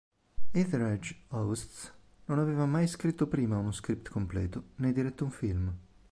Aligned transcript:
Etheredge-Ouzts 0.55 1.93
non 2.25 2.39
aveva 2.39 2.65
mai 2.65 2.87
scritto 2.87 3.27
prima 3.27 3.59
uno 3.59 3.71
script 3.71 4.09
completo 4.09 4.69
né 4.77 4.91
diretto 4.91 5.23
un 5.25 5.29
film. 5.29 5.77